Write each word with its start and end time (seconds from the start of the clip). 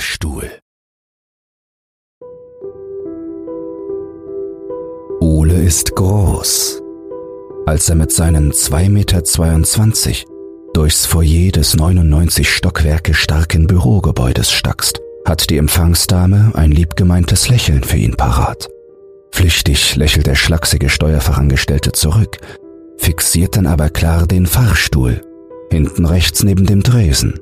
Fahrstuhl. 0.00 0.50
Ole 5.20 5.62
ist 5.62 5.94
groß. 5.94 6.80
Als 7.66 7.86
er 7.90 7.96
mit 7.96 8.10
seinen 8.10 8.50
2,22 8.52 8.88
Meter 8.88 9.22
durchs 10.72 11.04
Foyer 11.04 11.52
des 11.52 11.76
99 11.76 12.50
Stockwerke 12.50 13.12
starken 13.12 13.66
Bürogebäudes 13.66 14.50
stackst, 14.50 15.02
hat 15.26 15.50
die 15.50 15.58
Empfangsdame 15.58 16.52
ein 16.54 16.70
liebgemeintes 16.70 17.50
Lächeln 17.50 17.84
für 17.84 17.98
ihn 17.98 18.16
parat. 18.16 18.70
Flüchtig 19.32 19.96
lächelt 19.96 20.26
der 20.26 20.34
schlachsige 20.34 20.88
Steuerfachangestellte 20.88 21.92
zurück, 21.92 22.38
fixiert 22.96 23.54
dann 23.54 23.66
aber 23.66 23.90
klar 23.90 24.26
den 24.26 24.46
Fahrstuhl, 24.46 25.20
hinten 25.70 26.06
rechts 26.06 26.42
neben 26.42 26.64
dem 26.64 26.82
Dresen. 26.82 27.38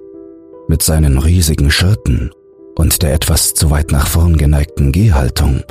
Mit 0.66 0.82
seinen 0.82 1.18
riesigen 1.18 1.70
Schritten 1.70 2.32
und 2.78 3.02
der 3.02 3.12
etwas 3.12 3.52
zu 3.54 3.70
weit 3.70 3.92
nach 3.92 4.06
vorn 4.06 4.38
geneigten 4.38 4.92
Gehhaltung, 4.92 5.64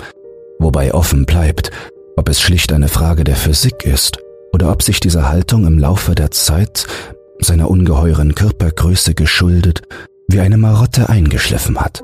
wobei 0.60 0.94
offen 0.94 1.26
bleibt, 1.26 1.72
ob 2.18 2.30
es 2.30 2.42
schlicht 2.42 2.72
eine 2.74 2.90
Frage 2.90 3.24
der 3.24 3.36
Physik 3.36 3.86
ist 3.86 4.20
oder 4.54 4.72
ob 4.72 4.84
sich 4.84 5.00
diese 5.00 5.30
Haltung 5.30 5.66
im 5.66 5.80
Laufe 5.80 6.14
der 6.14 6.32
Zeit 6.32 6.86
seiner 7.40 7.70
ungeheuren 7.70 8.36
Körpergröße 8.36 9.14
geschuldet 9.14 9.82
wie 10.28 10.42
eine 10.42 10.58
Marotte 10.58 11.08
eingeschliffen 11.08 11.80
hat. 11.80 12.04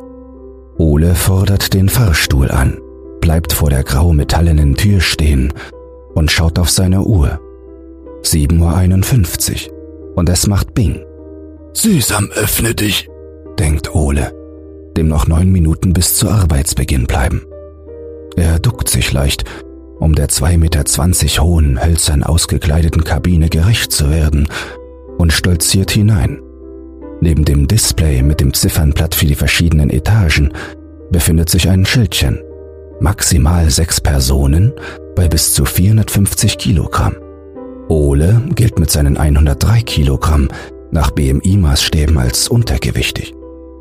Ole 0.77 1.13
fordert 1.13 1.73
den 1.73 1.89
Fahrstuhl 1.89 2.49
an, 2.49 2.79
bleibt 3.19 3.51
vor 3.51 3.69
der 3.69 3.83
grau 3.83 4.13
metallenen 4.13 4.75
Tür 4.75 5.01
stehen 5.01 5.53
und 6.15 6.31
schaut 6.31 6.57
auf 6.57 6.69
seine 6.69 7.01
Uhr. 7.01 7.41
7.51 8.23 9.67
Uhr 9.67 10.13
und 10.15 10.29
es 10.29 10.47
macht 10.47 10.73
Bing. 10.73 11.03
Süßam, 11.73 12.31
öffne 12.31 12.73
dich, 12.73 13.09
denkt 13.59 13.93
Ole, 13.93 14.31
dem 14.97 15.07
noch 15.07 15.27
neun 15.27 15.51
Minuten 15.51 15.93
bis 15.93 16.15
zu 16.15 16.29
Arbeitsbeginn 16.29 17.05
bleiben. 17.05 17.41
Er 18.35 18.59
duckt 18.59 18.89
sich 18.89 19.11
leicht, 19.11 19.45
um 19.99 20.15
der 20.15 20.27
2,20 20.27 20.57
Meter 20.57 21.43
hohen, 21.43 21.83
hölzern 21.83 22.23
ausgekleideten 22.23 23.03
Kabine 23.03 23.49
gerecht 23.49 23.91
zu 23.91 24.09
werden 24.09 24.47
und 25.17 25.31
stolziert 25.31 25.91
hinein. 25.91 26.41
Neben 27.21 27.45
dem 27.45 27.67
Display 27.67 28.21
mit 28.21 28.41
dem 28.41 28.53
Ziffernblatt 28.53 29.15
für 29.15 29.27
die 29.27 29.35
verschiedenen 29.35 29.89
Etagen 29.89 30.51
befindet 31.11 31.49
sich 31.49 31.69
ein 31.69 31.85
Schildchen. 31.85 32.41
Maximal 32.99 33.69
sechs 33.69 34.01
Personen 34.01 34.73
bei 35.15 35.27
bis 35.27 35.53
zu 35.53 35.65
450 35.65 36.57
Kilogramm. 36.57 37.15
Ole 37.87 38.41
gilt 38.55 38.79
mit 38.79 38.91
seinen 38.91 39.17
103 39.17 39.81
Kilogramm 39.81 40.49
nach 40.91 41.11
BMI-Maßstäben 41.11 42.17
als 42.17 42.47
untergewichtig. 42.47 43.33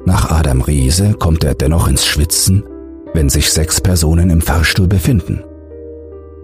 Nach 0.05 0.31
Adam 0.31 0.63
Riese 0.63 1.15
kommt 1.15 1.45
er 1.45 1.55
dennoch 1.55 1.87
ins 1.87 2.05
Schwitzen, 2.05 2.65
wenn 3.15 3.29
sich 3.29 3.53
sechs 3.53 3.81
Personen 3.81 4.31
im 4.31 4.41
Fahrstuhl 4.41 4.89
befinden. 4.89 5.45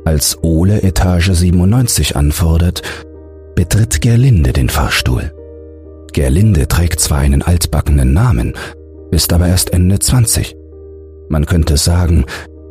Als 0.05 0.39
Ole 0.43 0.83
Etage 0.83 1.31
97 1.33 2.17
anfordert, 2.17 2.83
betritt 3.57 4.01
Gerlinde 4.01 4.53
den 4.53 4.69
Fahrstuhl. 4.69 5.33
Gerlinde 6.13 6.69
trägt 6.69 7.01
zwar 7.01 7.19
einen 7.19 7.43
altbackenen 7.43 8.13
Namen, 8.13 8.55
ist 9.11 9.33
aber 9.33 9.49
erst 9.49 9.73
Ende 9.73 9.99
20. 9.99 10.57
Man 11.29 11.45
könnte 11.45 11.77
sagen, 11.77 12.25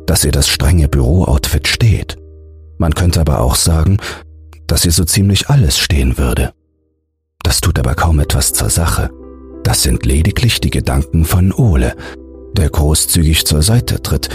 dass 0.06 0.24
ihr 0.24 0.32
das 0.32 0.48
strenge 0.48 0.88
Bürooutfit 0.88 1.68
steht. 1.68 2.16
Man 2.78 2.94
könnte 2.94 3.20
aber 3.20 3.40
auch 3.40 3.56
sagen, 3.56 3.98
dass 4.66 4.84
ihr 4.84 4.92
so 4.92 5.04
ziemlich 5.04 5.48
alles 5.48 5.78
stehen 5.78 6.16
würde. 6.16 6.52
Das 7.42 7.60
tut 7.60 7.78
aber 7.78 7.94
kaum 7.94 8.20
etwas 8.20 8.52
zur 8.52 8.70
Sache. 8.70 9.10
Das 9.68 9.82
sind 9.82 10.06
lediglich 10.06 10.62
die 10.62 10.70
Gedanken 10.70 11.26
von 11.26 11.52
Ole, 11.52 11.94
der 12.54 12.70
großzügig 12.70 13.44
zur 13.44 13.60
Seite 13.60 14.00
tritt, 14.00 14.30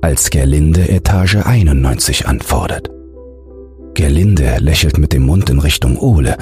als 0.00 0.30
Gerlinde 0.30 0.88
Etage 0.88 1.36
91 1.44 2.26
anfordert. 2.26 2.88
Gerlinde 3.92 4.56
lächelt 4.60 4.96
mit 4.96 5.12
dem 5.12 5.26
Mund 5.26 5.50
in 5.50 5.58
Richtung 5.58 5.98
Ole, 5.98 6.38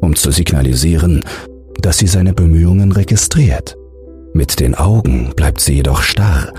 um 0.00 0.16
zu 0.16 0.30
signalisieren, 0.30 1.26
dass 1.78 1.98
sie 1.98 2.06
seine 2.06 2.32
Bemühungen 2.32 2.90
registriert. 2.90 3.76
Mit 4.32 4.60
den 4.60 4.74
Augen 4.74 5.34
bleibt 5.36 5.60
sie 5.60 5.74
jedoch 5.74 6.00
starr 6.00 6.54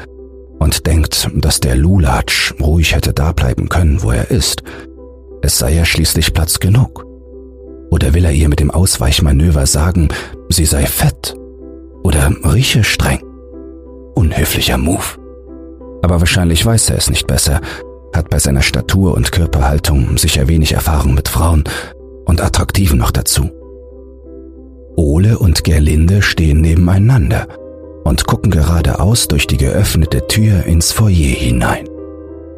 und 0.60 0.86
denkt, 0.86 1.28
dass 1.34 1.60
der 1.60 1.76
Lulatsch 1.76 2.54
ruhig 2.62 2.94
hätte 2.94 3.14
da 3.14 3.32
bleiben 3.32 3.68
können, 3.68 4.04
wo 4.04 4.12
er 4.12 4.30
ist. 4.30 4.62
Es 5.42 5.58
sei 5.58 5.74
ja 5.74 5.86
schließlich 5.86 6.36
Platz 6.36 6.60
genug. 6.60 7.09
Oder 7.90 8.14
will 8.14 8.26
er 8.26 8.32
ihr 8.32 8.50
mit 8.50 8.60
dem 8.60 8.72
Ausweichmanöver 8.72 9.66
sagen, 9.66 10.10
sie 10.50 10.66
sei 10.66 10.86
fett? 10.86 11.36
Oder 12.04 12.32
rieche 12.44 12.84
streng? 12.84 13.24
Unhöflicher 14.16 14.78
Move. 14.78 15.18
Aber 16.02 16.20
wahrscheinlich 16.20 16.66
weiß 16.66 16.92
er 16.92 16.98
es 16.98 17.10
nicht 17.10 17.28
besser, 17.28 17.62
hat 18.14 18.30
bei 18.30 18.40
seiner 18.40 18.62
Statur 18.62 19.16
und 19.16 19.32
Körperhaltung 19.32 20.18
sicher 20.18 20.48
wenig 20.48 20.74
Erfahrung 20.74 21.14
mit 21.14 21.28
Frauen 21.28 21.64
und 22.26 22.42
Attraktiven 22.42 22.98
noch 22.98 23.12
dazu. 23.12 23.50
Ole 24.96 25.40
und 25.40 25.64
Gerlinde 25.64 26.22
stehen 26.22 26.62
nebeneinander 26.62 27.48
und 28.04 28.26
gucken 28.28 28.52
geradeaus 28.52 29.28
durch 29.28 29.48
die 29.48 29.58
geöffnete 29.58 30.28
Tür 30.28 30.66
ins 30.66 30.92
Foyer 30.92 31.12
hinein. 31.12 31.88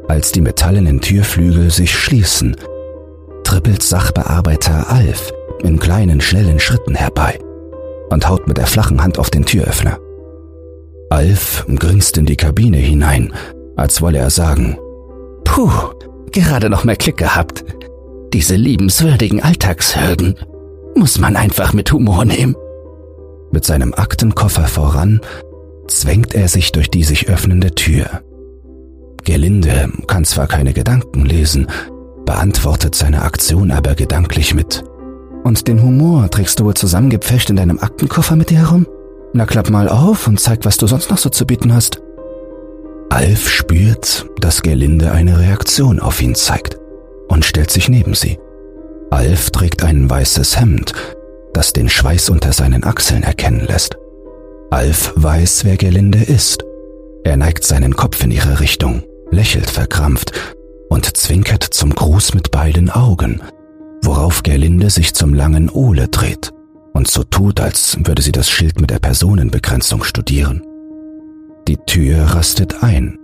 Als 0.08 0.32
die 0.32 0.42
metallenen 0.42 1.02
Türflügel 1.02 1.72
sich 1.72 1.94
schließen, 1.94 2.56
trippelt 3.52 3.84
Sachbearbeiter 3.84 4.90
Alf 4.90 5.34
in 5.62 5.78
kleinen, 5.78 6.22
schnellen 6.22 6.58
Schritten 6.58 6.96
herbei 6.96 7.38
und 8.10 8.30
haut 8.30 8.48
mit 8.48 8.56
der 8.56 8.66
flachen 8.66 9.04
Hand 9.04 9.20
auf 9.20 9.30
den 9.30 9.44
Türöffner. 9.44 10.00
Alf 11.10 11.66
grinst 11.76 12.18
in 12.18 12.26
die 12.26 12.38
Kabine 12.38 12.78
hinein, 12.78 13.34
als 13.76 14.02
wolle 14.02 14.20
er 14.20 14.30
sagen, 14.30 14.78
Puh, 15.44 15.70
gerade 16.32 16.70
noch 16.70 16.86
mehr 16.86 16.96
Klick 16.96 17.18
gehabt. 17.18 17.66
Diese 18.32 18.56
liebenswürdigen 18.56 19.44
Alltagshürden 19.44 20.36
muss 20.96 21.20
man 21.20 21.36
einfach 21.36 21.74
mit 21.74 21.92
Humor 21.92 22.24
nehmen. 22.24 22.56
Mit 23.52 23.66
seinem 23.66 23.94
Aktenkoffer 23.94 24.68
voran 24.68 25.20
zwängt 25.88 26.36
er 26.36 26.48
sich 26.48 26.72
durch 26.72 26.90
die 26.90 27.04
sich 27.04 27.28
öffnende 27.28 27.76
Tür. 27.76 28.22
Gerlinde 29.26 29.92
kann 30.08 30.24
zwar 30.24 30.48
keine 30.48 30.72
Gedanken 30.72 31.26
lesen, 31.26 31.68
beantwortet 32.32 32.96
seine 32.96 33.24
Aktion 33.24 33.72
aber 33.72 33.94
gedanklich 33.94 34.54
mit. 34.54 34.86
Und 35.44 35.68
den 35.68 35.82
Humor 35.82 36.30
trägst 36.30 36.58
du 36.58 36.64
wohl 36.64 36.76
zusammengepfecht 36.76 37.50
in 37.50 37.58
deinem 37.58 37.80
Aktenkoffer 37.80 38.38
mit 38.38 38.50
dir 38.50 38.60
herum? 38.60 38.88
Na 39.34 39.46
klapp 39.46 39.70
mal 39.70 39.90
auf 39.90 40.28
und 40.28 40.40
zeig, 40.40 40.64
was 40.64 40.78
du 40.78 40.88
sonst 40.88 41.10
noch 41.10 41.18
so 41.18 41.28
zu 41.28 41.46
bieten 41.46 41.74
hast. 41.74 42.02
Alf 43.10 43.50
spürt, 43.50 44.28
dass 44.40 44.62
Gerlinde 44.62 45.12
eine 45.12 45.40
Reaktion 45.40 46.00
auf 46.00 46.22
ihn 46.22 46.34
zeigt 46.34 46.78
und 47.28 47.44
stellt 47.44 47.70
sich 47.70 47.90
neben 47.90 48.14
sie. 48.14 48.40
Alf 49.10 49.50
trägt 49.50 49.84
ein 49.84 50.10
weißes 50.10 50.58
Hemd, 50.58 50.94
das 51.52 51.74
den 51.74 51.90
Schweiß 51.90 52.30
unter 52.30 52.54
seinen 52.54 52.86
Achseln 52.86 53.24
erkennen 53.24 53.66
lässt. 53.68 53.98
Alf 54.70 55.12
weiß, 55.18 55.66
wer 55.66 55.76
Gerlinde 55.76 56.20
ist. 56.20 56.64
Er 57.26 57.36
neigt 57.36 57.66
seinen 57.66 57.98
Kopf 57.98 58.24
in 58.24 58.32
ihre 58.32 58.62
Richtung, 58.62 59.04
lächelt 59.32 59.70
verkrampft 59.70 60.32
und 60.92 61.16
zwinkert 61.16 61.64
zum 61.64 61.96
Gruß 61.96 62.34
mit 62.34 62.52
beiden 62.52 62.90
Augen, 62.90 63.42
worauf 64.04 64.44
Gerlinde 64.44 64.90
sich 64.90 65.14
zum 65.14 65.34
langen 65.34 65.70
Ole 65.70 66.10
dreht 66.10 66.52
und 66.92 67.10
so 67.10 67.24
tut, 67.24 67.62
als 67.62 67.98
würde 68.04 68.22
sie 68.22 68.34
das 68.34 68.50
Schild 68.50 68.82
mit 68.82 68.90
der 68.90 69.00
Personenbegrenzung 69.00 70.04
studieren. 70.04 70.62
Die 71.70 71.78
Tür 71.78 72.24
rastet 72.24 72.84
ein. 72.84 73.18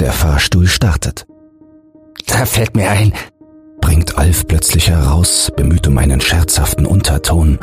Der 0.00 0.10
Fahrstuhl 0.10 0.66
startet. 0.66 1.26
Da 2.26 2.46
fällt 2.46 2.74
mir 2.74 2.90
ein, 2.90 3.12
bringt 3.82 4.16
Alf 4.16 4.46
plötzlich 4.46 4.88
heraus, 4.88 5.52
bemüht 5.54 5.86
um 5.86 5.98
einen 5.98 6.20
scherzhaften 6.22 6.86
Unterton. 6.86 7.58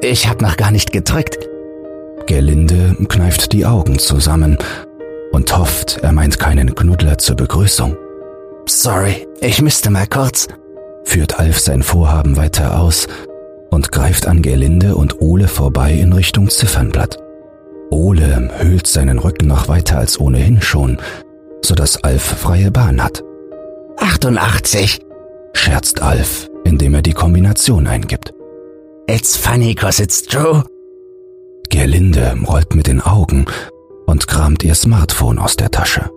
Ich 0.00 0.26
hab 0.28 0.42
noch 0.42 0.56
gar 0.56 0.72
nicht 0.72 0.90
gedrückt. 0.92 1.38
Gerlinde 2.26 2.96
kneift 3.08 3.52
die 3.52 3.64
Augen 3.64 4.00
zusammen 4.00 4.58
und 5.30 5.56
hofft, 5.56 5.98
er 6.02 6.10
meint 6.10 6.40
keinen 6.40 6.74
Knuddler 6.74 7.18
zur 7.18 7.36
Begrüßung. 7.36 7.96
Sorry, 8.68 9.26
ich 9.40 9.62
müsste 9.62 9.90
mal 9.90 10.08
kurz, 10.08 10.48
führt 11.04 11.38
Alf 11.38 11.60
sein 11.60 11.84
Vorhaben 11.84 12.36
weiter 12.36 12.80
aus 12.80 13.06
und 13.70 13.92
greift 13.92 14.26
an 14.26 14.42
Gerlinde 14.42 14.96
und 14.96 15.20
Ole 15.20 15.46
vorbei 15.46 15.92
in 15.92 16.12
Richtung 16.12 16.50
Ziffernblatt. 16.50 17.16
Ole 17.90 18.50
höhlt 18.58 18.88
seinen 18.88 19.20
Rücken 19.20 19.46
noch 19.46 19.68
weiter 19.68 19.98
als 19.98 20.18
ohnehin 20.18 20.60
schon, 20.60 20.98
so 21.62 21.76
dass 21.76 22.02
Alf 22.02 22.22
freie 22.22 22.72
Bahn 22.72 23.02
hat. 23.02 23.22
88, 23.98 25.00
scherzt 25.52 26.02
Alf, 26.02 26.50
indem 26.64 26.94
er 26.94 27.02
die 27.02 27.12
Kombination 27.12 27.86
eingibt. 27.86 28.34
It's 29.08 29.36
funny 29.36 29.76
cause 29.76 30.02
it's 30.02 30.22
true. 30.24 30.64
Gerlinde 31.70 32.36
rollt 32.46 32.74
mit 32.74 32.88
den 32.88 33.00
Augen 33.00 33.46
und 34.06 34.26
kramt 34.26 34.64
ihr 34.64 34.74
Smartphone 34.74 35.38
aus 35.38 35.54
der 35.54 35.70
Tasche. 35.70 36.10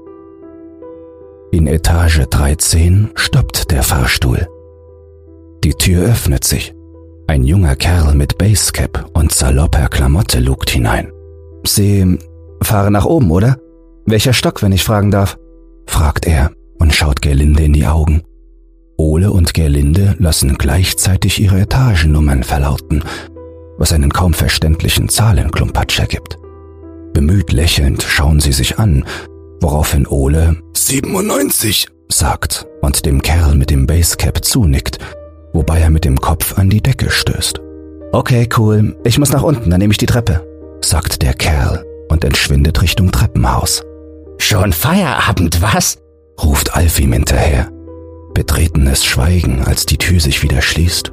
In 1.51 1.66
Etage 1.66 2.28
13 2.30 3.10
stoppt 3.16 3.72
der 3.72 3.81
Fahrstuhl. 3.81 4.48
Die 5.63 5.74
Tür 5.74 6.06
öffnet 6.06 6.44
sich. 6.44 6.75
Ein 7.25 7.44
junger 7.44 7.75
Kerl 7.75 8.13
mit 8.13 8.38
Basecap 8.38 9.10
und 9.13 9.31
salopper 9.31 9.88
Klamotte 9.88 10.40
lugt 10.40 10.69
hinein. 10.69 11.12
Sie 11.66 12.19
fahren 12.62 12.94
nach 12.94 13.06
oben, 13.06 13.31
oder? 13.31 13.57
Welcher 14.06 14.34
Stock, 14.34 14.62
wenn 14.62 14.72
ich 14.72 14.84
fragen 14.84 15.10
darf? 15.10 15.38
fragt 15.88 16.28
er 16.28 16.51
und 16.78 16.94
schaut 16.94 17.24
Gerlinde 17.24 17.63
in 17.63 17.74
die 17.74 17.88
Augen. 17.88 18.22
Ole 18.98 19.31
und 19.31 19.56
Gerlinde 19.56 20.16
lassen 20.19 20.56
gleichzeitig 20.56 21.42
ihre 21.42 21.62
Etagennummern 21.62 22.44
verlauten, 22.44 23.04
was 23.80 23.92
einen 23.92 24.13
kaum 24.13 24.34
verständlichen 24.34 25.10
Zahlenklumpatsch 25.10 26.00
ergibt. 26.00 26.38
Bemüht 27.13 27.52
lächelnd 27.52 28.04
schauen 28.04 28.40
sie 28.40 28.52
sich 28.52 28.78
an, 28.78 29.04
woraufhin 29.62 30.08
Ole 30.08 30.58
97 30.74 31.88
sagt 32.10 32.68
und 32.82 33.06
dem 33.06 33.22
Kerl 33.22 33.56
mit 33.56 33.70
dem 33.70 33.86
Basecap 33.86 34.44
zunickt, 34.44 34.98
wobei 35.54 35.80
er 35.80 35.90
mit 35.90 36.06
dem 36.06 36.20
Kopf 36.20 36.58
an 36.58 36.70
die 36.70 36.82
Decke 36.82 37.10
stößt. 37.10 37.62
Okay, 38.12 38.50
cool, 38.58 38.98
ich 39.04 39.20
muss 39.20 39.32
nach 39.32 39.44
unten, 39.44 39.70
dann 39.70 39.80
nehme 39.80 39.92
ich 39.92 39.98
die 39.98 40.06
Treppe, 40.06 40.46
sagt 40.82 41.22
der 41.22 41.34
Kerl 41.34 41.86
und 42.10 42.24
entschwindet 42.24 42.82
Richtung 42.82 43.12
Treppenhaus. 43.12 43.84
Schon 44.38 44.74
Feierabend, 44.74 45.62
was? 45.62 46.00
ruft 46.44 46.76
Alf 46.76 47.00
ihm 47.00 47.14
hinterher. 47.14 47.72
Betretenes 48.34 49.06
Schweigen, 49.06 49.64
als 49.66 49.86
die 49.86 49.98
Tür 49.98 50.20
sich 50.20 50.42
wieder 50.42 50.62
schließt. 50.62 51.12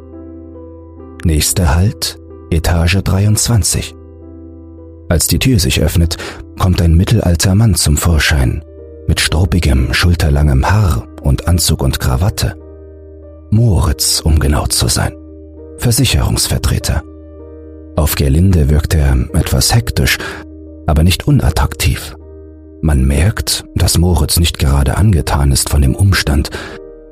Nächster 1.24 1.74
Halt, 1.74 2.18
Etage 2.50 3.02
23. 3.02 3.94
Als 5.08 5.26
die 5.26 5.38
Tür 5.38 5.58
sich 5.58 5.80
öffnet, 5.80 6.16
kommt 6.58 6.82
ein 6.82 6.94
mittelalter 6.94 7.54
Mann 7.54 7.74
zum 7.74 7.96
Vorschein, 7.96 8.64
mit 9.06 9.20
staubigem, 9.20 9.94
schulterlangem 9.94 10.68
Haar 10.68 11.06
und 11.22 11.46
Anzug 11.46 11.82
und 11.82 12.00
Krawatte. 12.00 12.56
Moritz, 13.50 14.20
um 14.20 14.38
genau 14.40 14.66
zu 14.66 14.88
sein. 14.88 15.14
Versicherungsvertreter. 15.78 17.02
Auf 17.96 18.14
Gerlinde 18.14 18.68
wirkt 18.68 18.94
er 18.94 19.16
etwas 19.34 19.74
hektisch, 19.74 20.18
aber 20.86 21.04
nicht 21.04 21.26
unattraktiv. 21.26 22.16
Man 22.82 23.06
merkt, 23.06 23.64
dass 23.74 23.98
Moritz 23.98 24.38
nicht 24.38 24.58
gerade 24.58 24.96
angetan 24.96 25.52
ist 25.52 25.70
von 25.70 25.82
dem 25.82 25.94
Umstand, 25.94 26.50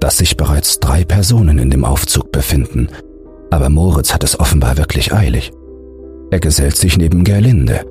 dass 0.00 0.18
sich 0.18 0.36
bereits 0.36 0.80
drei 0.80 1.04
Personen 1.04 1.58
in 1.58 1.70
dem 1.70 1.84
Aufzug 1.84 2.32
befinden, 2.32 2.88
aber 3.50 3.68
Moritz 3.68 4.12
hat 4.12 4.24
es 4.24 4.38
offenbar 4.38 4.76
wirklich 4.76 5.12
eilig. 5.12 5.52
Er 6.34 6.40
gesellt 6.40 6.76
sich 6.76 6.98
neben 6.98 7.22
Gerlinde, 7.22 7.86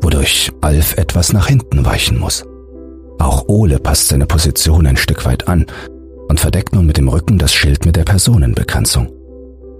wodurch 0.00 0.50
Alf 0.60 0.96
etwas 0.98 1.32
nach 1.32 1.46
hinten 1.46 1.84
weichen 1.84 2.18
muss. 2.18 2.44
Auch 3.20 3.44
Ole 3.46 3.78
passt 3.78 4.08
seine 4.08 4.26
Position 4.26 4.88
ein 4.88 4.96
Stück 4.96 5.24
weit 5.24 5.46
an 5.46 5.66
und 6.26 6.40
verdeckt 6.40 6.74
nun 6.74 6.84
mit 6.84 6.96
dem 6.96 7.06
Rücken 7.06 7.38
das 7.38 7.54
Schild 7.54 7.86
mit 7.86 7.94
der 7.94 8.02
Personenbegrenzung. 8.02 9.12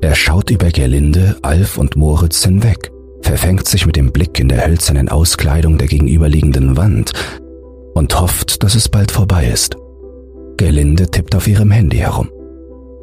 Er 0.02 0.14
schaut 0.14 0.50
über 0.50 0.70
Gerlinde, 0.70 1.36
Alf 1.42 1.78
und 1.78 1.96
Moritz 1.96 2.44
hinweg, 2.44 2.92
verfängt 3.22 3.66
sich 3.66 3.86
mit 3.86 3.96
dem 3.96 4.12
Blick 4.12 4.38
in 4.38 4.50
der 4.50 4.64
hölzernen 4.64 5.08
Auskleidung 5.08 5.76
der 5.76 5.88
gegenüberliegenden 5.88 6.76
Wand 6.76 7.10
und 7.94 8.20
hofft, 8.20 8.62
dass 8.62 8.76
es 8.76 8.88
bald 8.88 9.10
vorbei 9.10 9.48
ist. 9.48 9.76
Gerlinde 10.58 11.10
tippt 11.10 11.34
auf 11.34 11.48
ihrem 11.48 11.72
Handy 11.72 11.96
herum. 11.96 12.30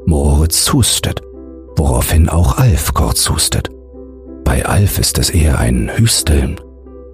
Moritz 0.05 0.71
hustet, 0.71 1.21
woraufhin 1.75 2.29
auch 2.29 2.57
Alf 2.57 2.93
kurz 2.93 3.29
hustet. 3.29 3.72
Bei 4.43 4.65
Alf 4.65 4.99
ist 4.99 5.17
es 5.17 5.29
eher 5.29 5.59
ein 5.59 5.89
Hüsteln, 5.95 6.59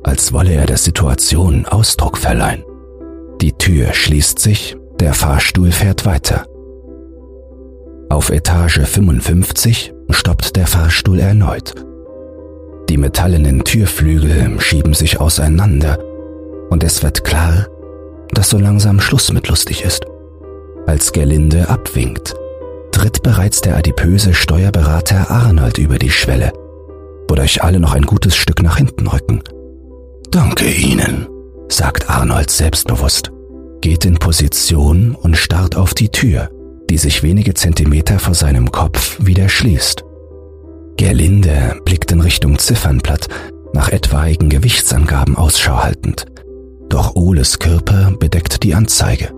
als 0.03 0.33
wolle 0.33 0.53
er 0.53 0.65
der 0.65 0.77
Situation 0.77 1.65
Ausdruck 1.65 2.17
verleihen. 2.17 2.63
Die 3.41 3.53
Tür 3.53 3.93
schließt 3.93 4.39
sich, 4.39 4.75
der 4.99 5.13
Fahrstuhl 5.13 5.71
fährt 5.71 6.05
weiter. 6.05 6.45
Auf 8.09 8.29
Etage 8.29 8.81
55 8.81 9.93
stoppt 10.09 10.55
der 10.55 10.67
Fahrstuhl 10.67 11.19
erneut. 11.19 11.75
Die 12.89 12.97
metallenen 12.97 13.63
Türflügel 13.63 14.59
schieben 14.59 14.93
sich 14.93 15.19
auseinander 15.19 15.99
und 16.69 16.83
es 16.83 17.03
wird 17.03 17.23
klar, 17.23 17.67
dass 18.31 18.49
so 18.49 18.57
langsam 18.57 18.99
Schluss 18.99 19.31
mit 19.31 19.47
lustig 19.47 19.83
ist. 19.83 20.05
Als 20.87 21.11
Gerlinde 21.11 21.69
abwinkt, 21.69 22.33
tritt 22.91 23.21
bereits 23.21 23.61
der 23.61 23.77
adipöse 23.77 24.33
Steuerberater 24.33 25.29
Arnold 25.29 25.77
über 25.77 25.99
die 25.99 26.09
Schwelle, 26.09 26.51
wodurch 27.29 27.63
alle 27.63 27.79
noch 27.79 27.93
ein 27.93 28.03
gutes 28.03 28.35
Stück 28.35 28.61
nach 28.61 28.77
hinten 28.77 29.07
rücken. 29.07 29.41
Danke 30.31 30.69
Ihnen, 30.69 31.27
sagt 31.69 32.09
Arnold 32.09 32.49
selbstbewusst, 32.49 33.31
geht 33.81 34.05
in 34.05 34.17
Position 34.17 35.15
und 35.15 35.37
starrt 35.37 35.75
auf 35.75 35.93
die 35.93 36.09
Tür, 36.09 36.49
die 36.89 36.97
sich 36.97 37.23
wenige 37.23 37.53
Zentimeter 37.53 38.19
vor 38.19 38.33
seinem 38.33 38.71
Kopf 38.71 39.17
wieder 39.19 39.47
schließt. 39.47 40.03
Gerlinde 40.97 41.79
blickt 41.85 42.11
in 42.11 42.21
Richtung 42.21 42.57
Ziffernblatt, 42.57 43.27
nach 43.73 43.89
etwaigen 43.89 44.49
Gewichtsangaben 44.49 45.37
Ausschau 45.37 45.83
haltend. 45.83 46.25
Doch 46.89 47.15
Oles 47.15 47.59
Körper 47.59 48.11
bedeckt 48.19 48.63
die 48.63 48.73
Anzeige. 48.73 49.31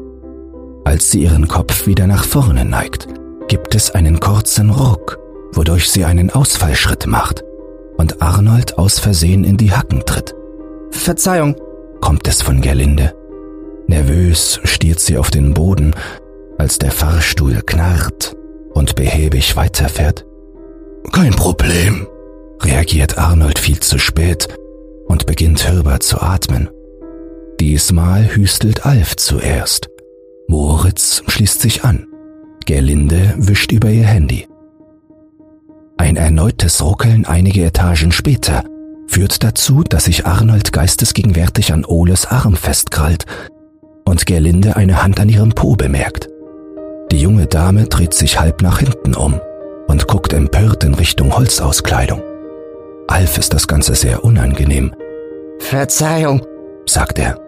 Als 0.86 1.12
sie 1.12 1.24
ihren 1.24 1.48
Kopf 1.48 1.86
wieder 1.86 2.08
nach 2.08 2.24
vorne 2.24 2.66
neigt, 2.66 3.08
gibt 3.50 3.76
es 3.76 3.92
einen 3.92 4.20
kurzen 4.20 4.70
Ruck, 4.70 5.20
wodurch 5.54 5.90
sie 5.92 6.06
einen 6.06 6.30
Ausfallschritt 6.32 7.06
macht 7.06 7.44
und 7.98 8.22
Arnold 8.22 8.78
aus 8.78 9.00
Versehen 9.00 9.44
in 9.44 9.58
die 9.58 9.72
Hacken 9.72 10.04
tritt. 10.06 10.36
Verzeihung, 10.92 11.56
kommt 12.02 12.28
es 12.28 12.42
von 12.42 12.62
Gerlinde. 12.62 13.14
Nervös 13.88 14.60
stiert 14.64 15.00
sie 15.00 15.18
auf 15.18 15.32
den 15.32 15.54
Boden, 15.54 15.96
als 16.58 16.80
der 16.80 16.92
Fahrstuhl 16.92 17.62
knarrt 17.66 18.36
und 18.74 18.96
behäbig 18.96 19.56
weiterfährt. 19.56 20.26
Kein 21.12 21.32
Problem, 21.32 22.08
reagiert 22.62 23.18
Arnold 23.18 23.60
viel 23.60 23.80
zu 23.80 23.98
spät 23.98 24.48
und 25.08 25.26
beginnt 25.26 25.70
hörbar 25.70 26.00
zu 26.00 26.22
atmen. 26.22 26.70
Diesmal 27.60 28.36
hüstelt 28.36 28.86
Alf 28.86 29.16
zuerst. 29.18 29.90
Moritz 30.48 31.24
schließt 31.28 31.62
sich 31.62 31.84
an. 31.84 32.08
Gerlinde 32.66 33.34
wischt 33.38 33.72
über 33.72 33.90
ihr 33.90 34.06
Handy. 34.06 34.48
Ein 36.02 36.16
erneutes 36.16 36.84
Ruckeln 36.84 37.26
einige 37.26 37.64
Etagen 37.64 38.12
später 38.12 38.64
führt 39.06 39.44
dazu, 39.44 39.84
dass 39.84 40.06
sich 40.06 40.26
Arnold 40.26 40.74
geistesgegenwärtig 40.74 41.74
an 41.74 41.86
Oles 41.86 42.26
Arm 42.26 42.56
festkrallt 42.56 43.28
und 44.04 44.26
Gerlinde 44.26 44.76
eine 44.76 45.04
Hand 45.04 45.20
an 45.20 45.30
ihrem 45.30 45.52
Po 45.52 45.76
bemerkt. 45.76 46.28
Die 47.12 47.20
junge 47.20 47.46
Dame 47.46 47.86
dreht 47.86 48.16
sich 48.16 48.40
halb 48.40 48.64
nach 48.64 48.80
hinten 48.80 49.14
um 49.14 49.40
und 49.88 50.08
guckt 50.08 50.34
empört 50.34 50.84
in 50.84 50.96
Richtung 50.96 51.38
Holzauskleidung. 51.38 52.24
Alf 53.08 53.38
ist 53.38 53.54
das 53.54 53.68
Ganze 53.68 53.94
sehr 53.94 54.26
unangenehm. 54.26 54.96
Verzeihung, 55.60 56.42
sagt 56.88 57.20
er. 57.20 57.40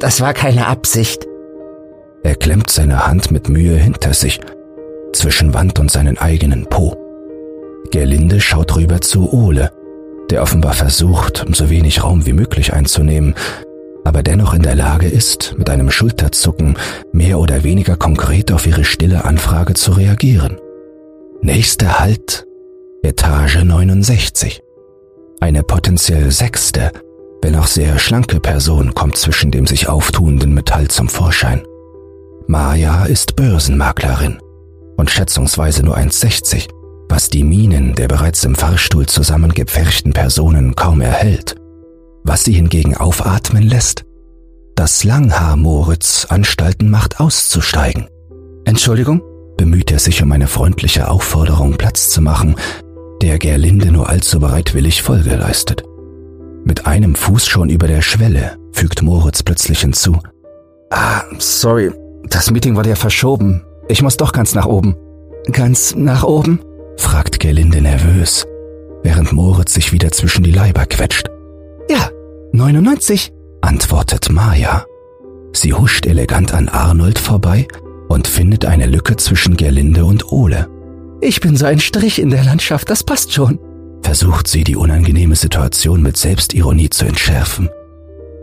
Das 0.00 0.20
war 0.20 0.34
keine 0.34 0.66
Absicht. 0.66 1.26
Er 2.22 2.34
klemmt 2.34 2.68
seine 2.68 3.06
Hand 3.06 3.30
mit 3.30 3.48
Mühe 3.48 3.76
hinter 3.78 4.12
sich, 4.12 4.38
zwischen 5.14 5.54
Wand 5.54 5.78
und 5.78 5.90
seinen 5.90 6.18
eigenen 6.18 6.66
Po. 6.66 7.01
Gerlinde 7.90 8.40
schaut 8.40 8.76
rüber 8.76 9.00
zu 9.00 9.32
Ole, 9.32 9.72
der 10.30 10.42
offenbar 10.42 10.72
versucht, 10.72 11.44
so 11.52 11.68
wenig 11.68 12.02
Raum 12.02 12.26
wie 12.26 12.32
möglich 12.32 12.72
einzunehmen, 12.72 13.34
aber 14.04 14.22
dennoch 14.22 14.54
in 14.54 14.62
der 14.62 14.74
Lage 14.74 15.08
ist, 15.08 15.54
mit 15.58 15.70
einem 15.70 15.90
Schulterzucken 15.90 16.76
mehr 17.12 17.38
oder 17.38 17.62
weniger 17.64 17.96
konkret 17.96 18.50
auf 18.52 18.66
ihre 18.66 18.84
stille 18.84 19.24
Anfrage 19.24 19.74
zu 19.74 19.92
reagieren. 19.92 20.58
Nächster 21.40 22.00
Halt, 22.00 22.46
Etage 23.02 23.64
69. 23.64 24.62
Eine 25.40 25.62
potenziell 25.62 26.30
sechste, 26.30 26.92
wenn 27.42 27.56
auch 27.56 27.66
sehr 27.66 27.98
schlanke 27.98 28.40
Person 28.40 28.94
kommt 28.94 29.16
zwischen 29.16 29.50
dem 29.50 29.66
sich 29.66 29.88
auftuenden 29.88 30.54
Metall 30.54 30.88
zum 30.88 31.08
Vorschein. 31.08 31.62
Maya 32.46 33.04
ist 33.06 33.36
Börsenmaklerin 33.36 34.38
und 34.96 35.10
schätzungsweise 35.10 35.84
nur 35.84 35.96
1,60, 35.96 36.68
was 37.12 37.28
die 37.28 37.44
Minen 37.44 37.94
der 37.94 38.08
bereits 38.08 38.42
im 38.44 38.54
Fahrstuhl 38.54 39.04
zusammengepferchten 39.04 40.14
Personen 40.14 40.74
kaum 40.74 41.02
erhält. 41.02 41.56
Was 42.24 42.44
sie 42.44 42.54
hingegen 42.54 42.96
aufatmen 42.96 43.64
lässt, 43.64 44.06
dass 44.76 45.04
Langhaar 45.04 45.56
Moritz 45.56 46.24
Anstalten 46.30 46.88
macht 46.88 47.20
auszusteigen. 47.20 48.08
Entschuldigung? 48.64 49.20
bemüht 49.58 49.92
er 49.92 49.98
sich 49.98 50.22
um 50.22 50.32
eine 50.32 50.46
freundliche 50.46 51.10
Aufforderung, 51.10 51.76
Platz 51.76 52.08
zu 52.08 52.22
machen, 52.22 52.56
der 53.20 53.38
Gerlinde 53.38 53.92
nur 53.92 54.08
allzu 54.08 54.40
bereitwillig 54.40 55.02
Folge 55.02 55.36
leistet. 55.36 55.82
Mit 56.64 56.86
einem 56.86 57.14
Fuß 57.14 57.46
schon 57.46 57.68
über 57.68 57.88
der 57.88 58.00
Schwelle 58.00 58.56
fügt 58.72 59.02
Moritz 59.02 59.42
plötzlich 59.42 59.82
hinzu. 59.82 60.18
Ah, 60.90 61.24
sorry, 61.38 61.92
das 62.30 62.50
Meeting 62.50 62.74
wurde 62.74 62.88
ja 62.88 62.96
verschoben. 62.96 63.62
Ich 63.86 64.00
muss 64.00 64.16
doch 64.16 64.32
ganz 64.32 64.54
nach 64.54 64.66
oben. 64.66 64.96
Ganz 65.52 65.94
nach 65.94 66.24
oben? 66.24 66.60
Fragt 66.96 67.40
Gerlinde 67.40 67.80
nervös, 67.80 68.46
während 69.02 69.32
Moritz 69.32 69.74
sich 69.74 69.92
wieder 69.92 70.10
zwischen 70.12 70.42
die 70.42 70.52
Leiber 70.52 70.86
quetscht. 70.86 71.28
Ja, 71.88 72.10
99, 72.52 73.32
antwortet 73.60 74.30
Maya. 74.30 74.84
Sie 75.52 75.72
huscht 75.74 76.06
elegant 76.06 76.54
an 76.54 76.68
Arnold 76.68 77.18
vorbei 77.18 77.66
und 78.08 78.26
findet 78.26 78.64
eine 78.64 78.86
Lücke 78.86 79.16
zwischen 79.16 79.56
Gerlinde 79.56 80.04
und 80.04 80.32
Ole. 80.32 80.68
Ich 81.20 81.40
bin 81.40 81.56
so 81.56 81.66
ein 81.66 81.80
Strich 81.80 82.20
in 82.20 82.30
der 82.30 82.44
Landschaft, 82.44 82.90
das 82.90 83.04
passt 83.04 83.32
schon, 83.32 83.58
versucht 84.02 84.48
sie, 84.48 84.64
die 84.64 84.76
unangenehme 84.76 85.36
Situation 85.36 86.02
mit 86.02 86.16
Selbstironie 86.16 86.90
zu 86.90 87.04
entschärfen. 87.04 87.68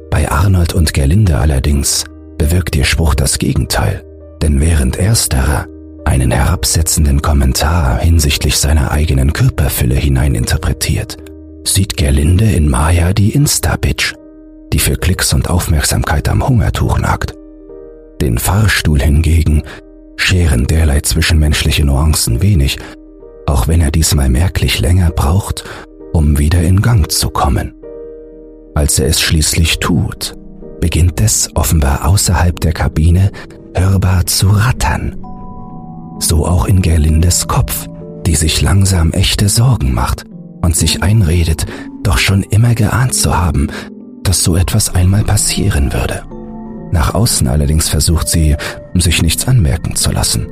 Bei 0.10 0.30
Arnold 0.32 0.74
und 0.74 0.94
Gerlinde 0.94 1.38
allerdings 1.38 2.06
bewirkt 2.38 2.76
ihr 2.76 2.86
Spruch 2.86 3.16
das 3.16 3.38
Gegenteil, 3.38 4.04
denn 4.42 4.60
während 4.60 4.98
ersterer 4.98 5.68
einen 6.10 6.32
herabsetzenden 6.32 7.22
Kommentar 7.22 8.00
hinsichtlich 8.00 8.58
seiner 8.58 8.90
eigenen 8.90 9.32
Körperfülle 9.32 9.94
hineininterpretiert, 9.94 11.18
sieht 11.64 11.98
Gerlinde 11.98 12.46
in 12.46 12.68
Maya 12.68 13.14
die 13.14 13.30
Insta-Bitch, 13.30 14.16
die 14.74 14.80
für 14.80 14.96
Klicks 14.96 15.34
und 15.34 15.52
Aufmerksamkeit 15.52 16.28
am 16.28 16.48
Hungertuch 16.48 16.98
nagt. 16.98 17.36
Den 18.22 18.40
Fahrstuhl 18.40 19.00
hingegen 19.00 19.62
scheren 20.18 20.66
derlei 20.66 21.02
zwischenmenschliche 21.02 21.86
Nuancen 21.86 22.42
wenig, 22.42 22.80
auch 23.46 23.68
wenn 23.68 23.80
er 23.80 23.92
diesmal 23.92 24.30
merklich 24.30 24.80
länger 24.80 25.12
braucht, 25.12 25.64
um 26.12 26.40
wieder 26.40 26.64
in 26.64 26.82
Gang 26.82 27.12
zu 27.12 27.30
kommen. 27.30 27.76
Als 28.74 28.98
er 28.98 29.08
es 29.08 29.22
schließlich 29.22 29.78
tut, 29.78 30.36
beginnt 30.82 31.22
es 31.22 31.50
offenbar 31.54 32.08
außerhalb 32.08 32.60
der 32.60 32.74
Kabine 32.74 33.32
hörbar 33.76 34.26
zu 34.26 34.50
rattern. 34.50 35.16
So 36.20 36.46
auch 36.46 36.66
in 36.66 36.82
Gerlindes 36.82 37.48
Kopf, 37.48 37.88
die 38.26 38.36
sich 38.36 38.62
langsam 38.62 39.12
echte 39.12 39.50
Sorgen 39.50 39.94
macht 39.94 40.26
und 40.62 40.76
sich 40.76 41.02
einredet, 41.02 41.66
doch 42.04 42.18
schon 42.18 42.44
immer 42.44 42.76
geahnt 42.76 43.14
zu 43.14 43.36
haben, 43.36 43.68
dass 44.24 44.44
so 44.44 44.56
etwas 44.56 44.94
einmal 44.94 45.24
passieren 45.24 45.92
würde. 45.94 46.24
Nach 46.92 47.14
außen 47.14 47.48
allerdings 47.48 47.90
versucht 47.90 48.28
sie, 48.28 48.56
sich 48.96 49.22
nichts 49.22 49.48
anmerken 49.48 49.96
zu 49.96 50.12
lassen. 50.12 50.48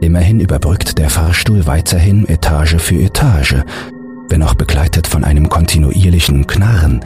Immerhin 0.00 0.40
überbrückt 0.40 0.98
der 0.98 1.10
Fahrstuhl 1.10 1.66
weiterhin 1.66 2.26
Etage 2.28 2.76
für 2.78 3.00
Etage, 3.00 3.56
wenn 4.28 4.42
auch 4.42 4.54
begleitet 4.54 5.06
von 5.06 5.24
einem 5.24 5.48
kontinuierlichen 5.48 6.46
Knarren 6.46 7.04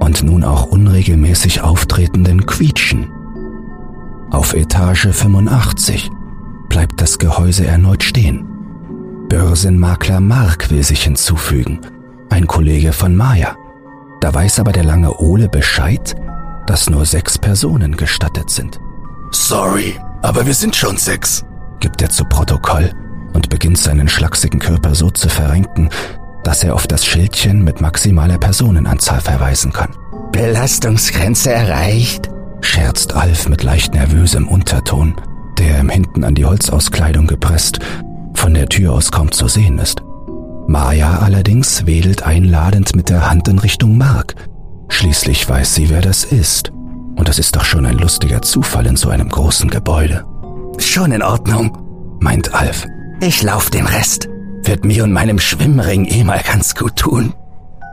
und 0.00 0.22
nun 0.22 0.44
auch 0.44 0.66
unregelmäßig 0.66 1.62
auftretenden 1.62 2.44
Quietschen. 2.44 3.10
Auf 4.30 4.54
Etage 4.54 5.08
85 5.12 6.10
bleibt 6.74 7.00
das 7.00 7.20
Gehäuse 7.20 7.64
erneut 7.64 8.02
stehen. 8.02 8.44
Börsenmakler 9.28 10.18
Mark 10.18 10.72
will 10.72 10.82
sich 10.82 11.04
hinzufügen, 11.04 11.78
ein 12.30 12.48
Kollege 12.48 12.92
von 12.92 13.14
Maya. 13.14 13.54
Da 14.20 14.34
weiß 14.34 14.58
aber 14.58 14.72
der 14.72 14.82
lange 14.82 15.20
Ole 15.20 15.48
Bescheid, 15.48 16.16
dass 16.66 16.90
nur 16.90 17.06
sechs 17.06 17.38
Personen 17.38 17.96
gestattet 17.96 18.50
sind. 18.50 18.80
Sorry, 19.30 19.94
aber 20.22 20.46
wir 20.46 20.54
sind 20.54 20.74
schon 20.74 20.96
sechs, 20.96 21.44
gibt 21.78 22.02
er 22.02 22.10
zu 22.10 22.24
Protokoll 22.24 22.90
und 23.34 23.50
beginnt 23.50 23.78
seinen 23.78 24.08
schlachsigen 24.08 24.58
Körper 24.58 24.96
so 24.96 25.10
zu 25.10 25.28
verrenken, 25.28 25.90
dass 26.42 26.64
er 26.64 26.74
auf 26.74 26.88
das 26.88 27.06
Schildchen 27.06 27.62
mit 27.62 27.80
maximaler 27.80 28.38
Personenanzahl 28.38 29.20
verweisen 29.20 29.72
kann. 29.72 29.94
Belastungsgrenze 30.32 31.52
erreicht, 31.52 32.30
scherzt 32.62 33.14
Alf 33.14 33.48
mit 33.48 33.62
leicht 33.62 33.94
nervösem 33.94 34.48
Unterton, 34.48 35.14
der 35.58 35.80
ihm 35.80 35.88
hinten 35.88 36.24
an 36.24 36.34
die 36.34 36.44
Holzauskleidung 36.44 37.26
gepresst, 37.26 37.80
von 38.34 38.54
der 38.54 38.68
Tür 38.68 38.92
aus 38.92 39.10
kaum 39.10 39.32
zu 39.32 39.48
sehen 39.48 39.78
ist. 39.78 40.02
Maya 40.66 41.18
allerdings 41.18 41.86
wedelt 41.86 42.22
einladend 42.24 42.96
mit 42.96 43.10
der 43.10 43.30
Hand 43.30 43.48
in 43.48 43.58
Richtung 43.58 43.98
Mark, 43.98 44.34
Schließlich 44.88 45.48
weiß 45.48 45.74
sie, 45.74 45.90
wer 45.90 46.00
das 46.00 46.24
ist. 46.24 46.70
Und 47.16 47.28
das 47.28 47.38
ist 47.38 47.56
doch 47.56 47.64
schon 47.64 47.84
ein 47.84 47.98
lustiger 47.98 48.42
Zufall 48.42 48.86
in 48.86 48.96
so 48.96 49.08
einem 49.08 49.28
großen 49.28 49.68
Gebäude. 49.68 50.24
Schon 50.78 51.12
in 51.12 51.22
Ordnung, 51.22 52.16
meint 52.20 52.54
Alf. 52.54 52.86
Ich 53.20 53.42
lauf 53.42 53.70
den 53.70 53.86
Rest. 53.86 54.28
Wird 54.62 54.84
mir 54.84 55.04
und 55.04 55.12
meinem 55.12 55.38
Schwimmring 55.38 56.04
eh 56.06 56.24
mal 56.24 56.40
ganz 56.40 56.74
gut 56.74 56.96
tun. 56.96 57.34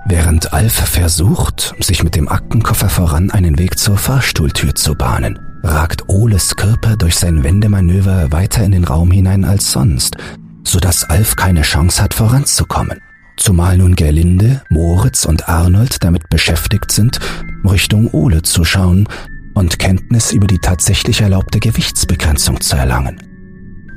Während 0.05 0.51
Alf 0.51 0.73
versucht, 0.73 1.75
sich 1.79 2.03
mit 2.03 2.15
dem 2.15 2.27
Aktenkoffer 2.27 2.89
voran 2.89 3.31
einen 3.31 3.59
Weg 3.59 3.77
zur 3.77 3.97
Fahrstuhltür 3.97 4.75
zu 4.75 4.95
bahnen, 4.95 5.39
ragt 5.63 6.09
Oles 6.09 6.55
Körper 6.55 6.97
durch 6.97 7.15
sein 7.15 7.43
Wendemanöver 7.43 8.31
weiter 8.31 8.63
in 8.63 8.71
den 8.71 8.83
Raum 8.83 9.11
hinein 9.11 9.45
als 9.45 9.71
sonst, 9.71 10.17
sodass 10.63 11.03
Alf 11.03 11.35
keine 11.35 11.61
Chance 11.61 12.01
hat 12.01 12.13
voranzukommen. 12.13 12.99
Zumal 13.37 13.77
nun 13.77 13.95
Gerlinde, 13.95 14.61
Moritz 14.69 15.25
und 15.25 15.47
Arnold 15.47 16.03
damit 16.03 16.29
beschäftigt 16.29 16.91
sind, 16.91 17.19
Richtung 17.63 18.07
Ole 18.11 18.41
zu 18.41 18.63
schauen 18.63 19.07
und 19.53 19.79
Kenntnis 19.79 20.31
über 20.31 20.47
die 20.47 20.59
tatsächlich 20.59 21.21
erlaubte 21.21 21.59
Gewichtsbegrenzung 21.59 22.59
zu 22.61 22.75
erlangen. 22.75 23.21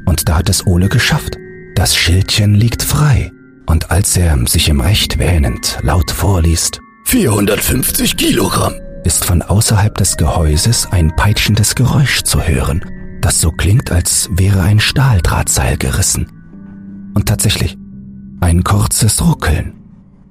Und 0.06 0.28
da 0.28 0.38
hat 0.38 0.48
es 0.48 0.66
Ole 0.66 0.88
geschafft. 0.88 1.36
Das 1.74 1.96
Schildchen 1.96 2.54
liegt 2.54 2.82
frei. 2.82 3.30
Und 3.66 3.90
als 3.90 4.16
er 4.16 4.36
sich 4.46 4.68
im 4.68 4.80
Recht 4.80 5.18
wähnend 5.18 5.78
laut 5.82 6.10
vorliest, 6.10 6.80
450 7.06 8.16
Kilogramm, 8.16 8.74
ist 9.04 9.24
von 9.24 9.42
außerhalb 9.42 9.96
des 9.96 10.16
Gehäuses 10.16 10.88
ein 10.90 11.14
peitschendes 11.16 11.74
Geräusch 11.74 12.22
zu 12.22 12.42
hören, 12.42 12.84
das 13.20 13.40
so 13.40 13.50
klingt, 13.50 13.90
als 13.90 14.28
wäre 14.32 14.62
ein 14.62 14.80
Stahldrahtseil 14.80 15.76
gerissen. 15.76 16.26
Und 17.14 17.26
tatsächlich, 17.26 17.76
ein 18.40 18.64
kurzes 18.64 19.24
Ruckeln 19.24 19.74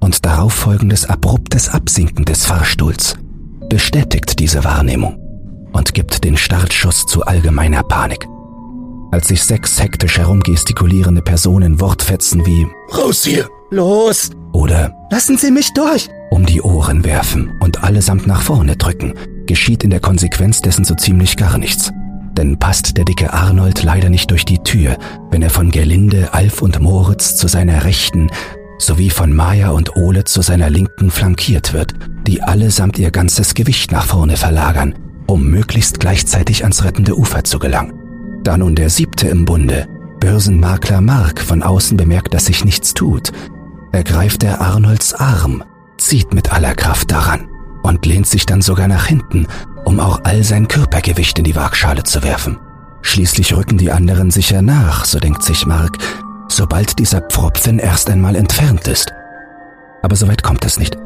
und 0.00 0.24
darauf 0.24 0.52
folgendes 0.52 1.06
abruptes 1.06 1.68
Absinken 1.68 2.24
des 2.24 2.44
Fahrstuhls 2.46 3.16
bestätigt 3.68 4.38
diese 4.38 4.62
Wahrnehmung 4.64 5.18
und 5.72 5.94
gibt 5.94 6.22
den 6.24 6.36
Startschuss 6.36 7.06
zu 7.06 7.24
allgemeiner 7.24 7.82
Panik. 7.82 8.26
Als 9.14 9.28
sich 9.28 9.44
sechs 9.44 9.80
hektisch 9.80 10.18
herumgestikulierende 10.18 11.22
Personen 11.22 11.80
Wortfetzen 11.80 12.44
wie 12.46 12.66
Raus 12.98 13.22
hier! 13.22 13.48
Los! 13.70 14.30
oder 14.52 14.92
Lassen 15.08 15.38
Sie 15.38 15.52
mich 15.52 15.72
durch! 15.72 16.08
um 16.32 16.44
die 16.44 16.60
Ohren 16.60 17.04
werfen 17.04 17.56
und 17.60 17.84
allesamt 17.84 18.26
nach 18.26 18.42
vorne 18.42 18.76
drücken, 18.76 19.14
geschieht 19.46 19.84
in 19.84 19.90
der 19.90 20.00
Konsequenz 20.00 20.62
dessen 20.62 20.84
so 20.84 20.96
ziemlich 20.96 21.36
gar 21.36 21.58
nichts 21.58 21.92
denn 22.36 22.58
passt 22.58 22.96
der 22.96 23.04
dicke 23.04 23.32
Arnold 23.32 23.84
leider 23.84 24.10
nicht 24.10 24.32
durch 24.32 24.44
die 24.44 24.58
Tür, 24.58 24.98
wenn 25.30 25.42
er 25.42 25.50
von 25.50 25.70
Gerlinde, 25.70 26.34
Alf 26.34 26.60
und 26.60 26.80
Moritz 26.80 27.36
zu 27.36 27.46
seiner 27.46 27.84
Rechten 27.84 28.26
sowie 28.78 29.10
von 29.10 29.32
Maya 29.32 29.70
und 29.70 29.94
Ole 29.94 30.24
zu 30.24 30.42
seiner 30.42 30.70
Linken 30.70 31.12
flankiert 31.12 31.72
wird, 31.72 31.94
die 32.26 32.42
allesamt 32.42 32.98
ihr 32.98 33.12
ganzes 33.12 33.54
Gewicht 33.54 33.92
nach 33.92 34.06
vorne 34.06 34.36
verlagern, 34.36 34.96
um 35.28 35.46
möglichst 35.46 36.00
gleichzeitig 36.00 36.64
ans 36.64 36.82
rettende 36.82 37.16
Ufer 37.16 37.44
zu 37.44 37.60
gelangen. 37.60 38.03
Da 38.44 38.58
nun 38.58 38.74
der 38.74 38.90
siebte 38.90 39.26
im 39.26 39.46
Bunde, 39.46 39.88
Börsenmakler 40.20 41.00
Mark, 41.00 41.40
von 41.40 41.62
außen 41.62 41.96
bemerkt, 41.96 42.34
dass 42.34 42.44
sich 42.44 42.62
nichts 42.62 42.92
tut, 42.92 43.32
ergreift 43.90 44.42
er 44.42 44.60
Arnolds 44.60 45.14
Arm, 45.14 45.64
zieht 45.96 46.34
mit 46.34 46.52
aller 46.52 46.74
Kraft 46.74 47.10
daran 47.10 47.48
und 47.82 48.04
lehnt 48.04 48.26
sich 48.26 48.44
dann 48.44 48.60
sogar 48.60 48.86
nach 48.86 49.06
hinten, 49.06 49.46
um 49.86 49.98
auch 49.98 50.20
all 50.24 50.44
sein 50.44 50.68
Körpergewicht 50.68 51.38
in 51.38 51.44
die 51.44 51.56
Waagschale 51.56 52.02
zu 52.02 52.22
werfen. 52.22 52.58
Schließlich 53.00 53.56
rücken 53.56 53.78
die 53.78 53.90
anderen 53.90 54.30
sicher 54.30 54.60
nach, 54.60 55.06
so 55.06 55.18
denkt 55.18 55.42
sich 55.42 55.64
Mark, 55.64 55.96
sobald 56.48 56.98
dieser 56.98 57.22
Pfropfen 57.22 57.78
erst 57.78 58.10
einmal 58.10 58.36
entfernt 58.36 58.86
ist. 58.88 59.10
Aber 60.02 60.16
soweit 60.16 60.42
kommt 60.42 60.66
es 60.66 60.78
nicht. 60.78 60.98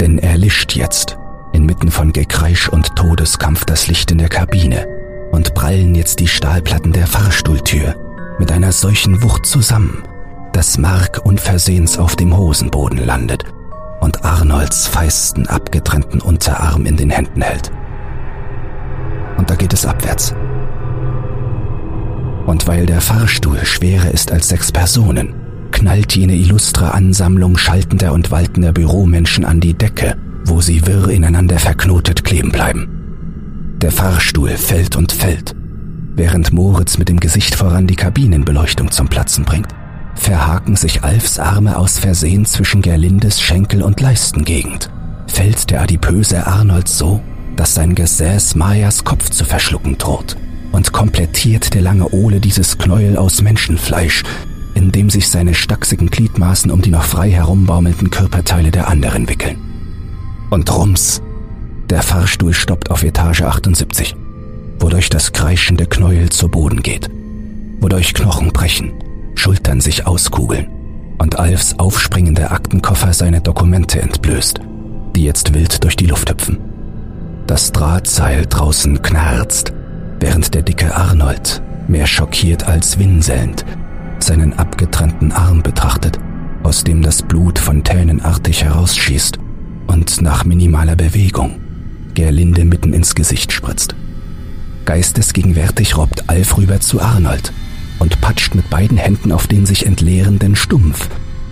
Denn 0.00 0.18
er 0.18 0.38
lischt 0.38 0.76
jetzt, 0.76 1.18
inmitten 1.52 1.90
von 1.90 2.12
Gekreisch 2.12 2.68
und 2.68 2.94
Todeskampf, 2.94 3.64
das 3.64 3.88
Licht 3.88 4.12
in 4.12 4.18
der 4.18 4.28
Kabine 4.28 4.86
und 5.34 5.54
prallen 5.54 5.94
jetzt 5.94 6.20
die 6.20 6.28
Stahlplatten 6.28 6.92
der 6.92 7.06
Fahrstuhltür 7.06 7.96
mit 8.38 8.52
einer 8.52 8.72
solchen 8.72 9.22
Wucht 9.22 9.46
zusammen, 9.46 10.02
dass 10.52 10.78
Mark 10.78 11.20
unversehens 11.24 11.98
auf 11.98 12.16
dem 12.16 12.36
Hosenboden 12.36 13.04
landet 13.04 13.44
und 14.00 14.24
Arnolds 14.24 14.86
feisten, 14.86 15.46
abgetrennten 15.48 16.20
Unterarm 16.20 16.86
in 16.86 16.96
den 16.96 17.10
Händen 17.10 17.42
hält 17.42 17.72
und 19.36 19.50
da 19.50 19.56
geht 19.56 19.72
es 19.72 19.84
abwärts. 19.84 20.34
Und 22.46 22.66
weil 22.66 22.86
der 22.86 23.00
Fahrstuhl 23.00 23.64
schwerer 23.64 24.10
ist 24.10 24.30
als 24.30 24.48
sechs 24.48 24.70
Personen, 24.70 25.34
knallt 25.72 26.14
jene 26.14 26.34
illustre 26.34 26.94
Ansammlung 26.94 27.56
schaltender 27.56 28.12
und 28.12 28.30
waltender 28.30 28.72
Büromenschen 28.72 29.44
an 29.44 29.60
die 29.60 29.74
Decke, 29.74 30.16
wo 30.44 30.60
sie 30.60 30.86
wirr 30.86 31.08
ineinander 31.08 31.58
verknotet 31.58 32.24
kleben 32.24 32.52
bleiben. 32.52 33.03
Der 33.84 33.92
Fahrstuhl 33.92 34.48
fällt 34.48 34.96
und 34.96 35.12
fällt, 35.12 35.54
während 36.14 36.54
Moritz 36.54 36.96
mit 36.96 37.10
dem 37.10 37.20
Gesicht 37.20 37.54
voran 37.54 37.86
die 37.86 37.96
Kabinenbeleuchtung 37.96 38.90
zum 38.90 39.08
Platzen 39.08 39.44
bringt. 39.44 39.68
Verhaken 40.14 40.74
sich 40.74 41.04
Alfs 41.04 41.38
Arme 41.38 41.76
aus 41.76 41.98
Versehen 41.98 42.46
zwischen 42.46 42.80
Gerlindes 42.80 43.42
Schenkel 43.42 43.82
und 43.82 44.00
Leistengegend. 44.00 44.88
Fällt 45.26 45.68
der 45.70 45.82
adipöse 45.82 46.46
Arnold 46.46 46.88
so, 46.88 47.20
dass 47.56 47.74
sein 47.74 47.94
Gesäß 47.94 48.54
Mayas 48.54 49.04
Kopf 49.04 49.28
zu 49.28 49.44
verschlucken 49.44 49.98
droht 49.98 50.38
und 50.72 50.92
komplettiert 50.92 51.74
der 51.74 51.82
lange 51.82 52.08
Ole 52.08 52.40
dieses 52.40 52.78
Knäuel 52.78 53.18
aus 53.18 53.42
Menschenfleisch, 53.42 54.22
in 54.72 54.92
dem 54.92 55.10
sich 55.10 55.28
seine 55.28 55.52
stachsigen 55.52 56.08
Gliedmaßen 56.08 56.70
um 56.70 56.80
die 56.80 56.90
noch 56.90 57.04
frei 57.04 57.30
herumbaumelnden 57.30 58.08
Körperteile 58.08 58.70
der 58.70 58.88
anderen 58.88 59.28
wickeln. 59.28 59.58
Und 60.48 60.74
rums, 60.74 61.20
der 61.90 62.02
Fahrstuhl 62.02 62.52
stoppt 62.52 62.90
auf 62.90 63.02
Etage 63.02 63.42
78, 63.42 64.16
wodurch 64.78 65.08
das 65.10 65.32
kreischende 65.32 65.86
Knäuel 65.86 66.30
zu 66.30 66.48
Boden 66.48 66.82
geht, 66.82 67.10
wodurch 67.80 68.14
Knochen 68.14 68.52
brechen, 68.52 68.92
Schultern 69.34 69.80
sich 69.80 70.06
auskugeln, 70.06 70.68
und 71.18 71.38
Alfs 71.38 71.78
aufspringender 71.78 72.52
Aktenkoffer 72.52 73.12
seine 73.12 73.40
Dokumente 73.40 74.00
entblößt, 74.00 74.60
die 75.14 75.24
jetzt 75.24 75.54
wild 75.54 75.84
durch 75.84 75.96
die 75.96 76.06
Luft 76.06 76.30
hüpfen. 76.30 76.58
Das 77.46 77.72
Drahtseil 77.72 78.46
draußen 78.46 79.02
knarzt, 79.02 79.72
während 80.20 80.54
der 80.54 80.62
dicke 80.62 80.94
Arnold, 80.94 81.62
mehr 81.86 82.06
schockiert 82.06 82.66
als 82.66 82.98
winselnd, 82.98 83.64
seinen 84.18 84.58
abgetrennten 84.58 85.32
Arm 85.32 85.62
betrachtet, 85.62 86.18
aus 86.62 86.82
dem 86.82 87.02
das 87.02 87.22
Blut 87.22 87.58
fontänenartig 87.58 88.64
herausschießt 88.64 89.38
und 89.86 90.22
nach 90.22 90.44
minimaler 90.46 90.96
Bewegung 90.96 91.63
Gerlinde 92.14 92.64
mitten 92.64 92.92
ins 92.92 93.14
Gesicht 93.14 93.52
spritzt. 93.52 93.94
Geistesgegenwärtig 94.84 95.96
robbt 95.96 96.28
Alf 96.28 96.56
rüber 96.56 96.80
zu 96.80 97.00
Arnold 97.00 97.52
und 97.98 98.20
patscht 98.20 98.54
mit 98.54 98.68
beiden 98.70 98.98
Händen 98.98 99.32
auf 99.32 99.46
den 99.46 99.66
sich 99.66 99.86
entleerenden 99.86 100.56
Stumpf, 100.56 101.08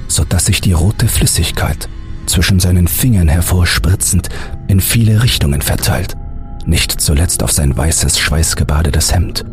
so 0.09 0.25
dass 0.25 0.47
sich 0.47 0.61
die 0.61 0.73
rote 0.73 1.09
Flüssigkeit 1.09 1.88
zwischen 2.26 2.61
seinen 2.61 2.88
Fingern 2.88 3.28
hervorspritzend 3.28 4.28
in 4.69 4.81
viele 4.81 5.23
Richtungen 5.23 5.62
verteilt, 5.62 6.16
nicht 6.64 7.00
zuletzt 7.00 7.42
auf 7.42 7.52
sein 7.52 7.76
weißes, 7.76 8.19
schweißgebadetes 8.19 9.12
Hemd. 9.12 9.45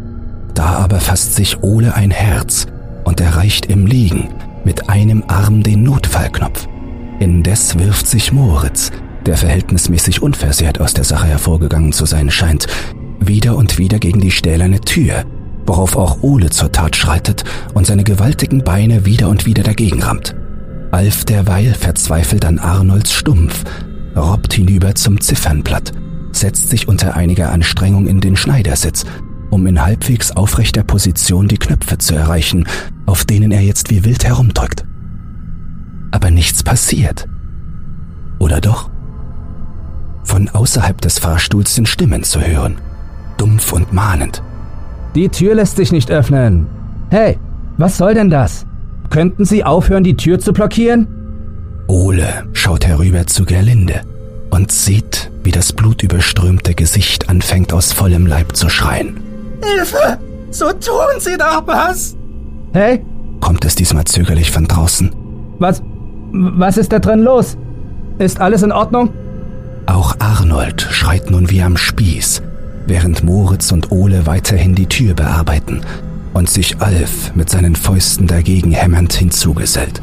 Da 0.54 0.76
aber 0.76 1.00
fasst 1.00 1.36
sich 1.36 1.64
Ole 1.64 1.94
ein 1.96 2.12
Herz 2.12 2.68
und 3.06 3.22
erreicht 3.22 3.66
im 3.68 3.86
Liegen 3.86 4.30
mit 4.66 4.90
einem 4.90 5.24
Arm 5.28 5.64
den 5.64 5.84
Notfallknopf. 5.84 6.68
Indes 7.20 7.78
wirft 7.80 8.08
sich 8.08 8.32
Moritz, 8.32 8.92
der 9.26 9.38
verhältnismäßig 9.38 10.22
unversehrt 10.22 10.80
aus 10.80 10.94
der 10.94 11.04
Sache 11.04 11.28
hervorgegangen 11.28 11.92
zu 11.92 12.06
sein 12.06 12.32
scheint, 12.32 12.68
wieder 13.20 13.56
und 13.56 13.78
wieder 13.78 14.00
gegen 14.00 14.20
die 14.20 14.32
stählerne 14.32 14.82
Tür, 14.82 15.26
worauf 15.66 15.96
auch 15.96 16.24
Ole 16.24 16.50
zur 16.50 16.72
Tat 16.72 16.96
schreitet 16.96 17.44
und 17.74 17.86
seine 17.86 18.04
gewaltigen 18.04 18.64
Beine 18.64 19.06
wieder 19.06 19.30
und 19.30 19.46
wieder 19.46 19.64
dagegen 19.64 20.02
rammt. 20.02 20.36
Alf 20.92 21.26
derweil 21.26 21.74
verzweifelt 21.74 22.46
an 22.46 22.58
Arnolds 22.58 23.14
Stumpf, 23.14 23.64
robbt 24.16 24.54
hinüber 24.54 24.96
zum 24.96 25.22
Ziffernblatt, 25.22 25.92
setzt 26.32 26.70
sich 26.70 26.88
unter 26.88 27.16
einiger 27.16 27.52
Anstrengung 27.52 28.08
in 28.08 28.22
den 28.22 28.36
Schneidersitz, 28.36 29.06
um 29.52 29.68
in 29.68 29.84
halbwegs 29.84 30.32
aufrechter 30.32 30.84
Position 30.84 31.48
die 31.48 31.58
Knöpfe 31.58 31.98
zu 31.98 32.16
erreichen, 32.16 32.66
auf 33.06 33.26
denen 33.26 33.52
er 33.52 33.62
jetzt 33.62 33.90
wie 33.90 34.04
wild 34.04 34.26
herumdrückt. 34.26 34.86
Aber 36.12 36.32
nichts 36.32 36.64
passiert. 36.64 37.28
Oder 38.40 38.62
doch? 38.62 38.90
Von 40.30 40.48
außerhalb 40.48 41.02
des 41.02 41.18
Fahrstuhls 41.18 41.74
sind 41.74 41.90
Stimmen 41.90 42.22
zu 42.22 42.40
hören, 42.40 42.78
dumpf 43.40 43.74
und 43.74 43.94
mahnend. 43.94 44.44
Die 45.16 45.28
Tür 45.28 45.56
lässt 45.56 45.78
sich 45.78 45.92
nicht 45.92 46.12
öffnen. 46.12 46.68
Hey, 47.10 47.40
was 47.78 47.98
soll 47.98 48.14
denn 48.14 48.30
das? 48.30 48.68
Könnten 49.10 49.44
Sie 49.44 49.64
aufhören, 49.64 50.04
die 50.04 50.16
Tür 50.16 50.38
zu 50.38 50.54
blockieren? 50.54 51.08
Ole 51.88 52.44
schaut 52.54 52.86
herüber 52.86 53.26
zu 53.26 53.44
Gerlinde 53.44 54.02
und 54.52 54.72
sieht, 54.72 55.32
wie 55.44 55.50
das 55.50 55.74
blutüberströmte 55.74 56.76
Gesicht 56.76 57.28
anfängt 57.28 57.74
aus 57.74 57.92
vollem 57.92 58.28
Leib 58.28 58.56
zu 58.56 58.70
schreien. 58.70 59.20
Hilfe! 59.64 60.20
So 60.52 60.68
tun 60.68 61.18
Sie 61.18 61.38
doch 61.38 61.66
was! 61.66 62.16
Hey? 62.74 63.04
Kommt 63.40 63.66
es 63.66 63.74
diesmal 63.74 64.06
zögerlich 64.06 64.52
von 64.52 64.68
draußen. 64.68 65.12
Was? 65.58 65.82
Was 66.32 66.78
ist 66.78 66.94
da 66.94 67.00
drin 67.00 67.24
los? 67.24 67.58
Ist 68.20 68.40
alles 68.40 68.62
in 68.62 68.72
Ordnung? 68.72 69.10
Arnold 70.20 70.82
schreit 70.82 71.32
nun 71.32 71.50
wie 71.50 71.62
am 71.62 71.78
Spieß, 71.78 72.42
während 72.86 73.24
Moritz 73.24 73.72
und 73.72 73.92
Ole 73.92 74.26
weiterhin 74.26 74.76
die 74.76 74.88
Tür 74.88 75.14
bearbeiten 75.14 75.82
und 76.34 76.50
sich 76.50 76.82
Alf 76.82 77.34
mit 77.36 77.50
seinen 77.50 77.76
Fäusten 77.76 78.28
dagegen 78.28 78.72
hämmernd 78.72 79.14
hinzugesellt. 79.14 80.02